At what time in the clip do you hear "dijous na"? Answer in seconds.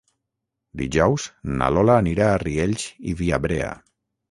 0.81-1.69